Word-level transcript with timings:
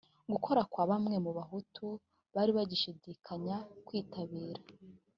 gukora 0.31 0.61
kwa 0.71 0.83
bamwe 0.89 1.15
mu 1.25 1.31
bahutu 1.37 1.85
bari 2.35 2.51
bagishidikanya 2.57 3.55
kwitabira 3.85 4.61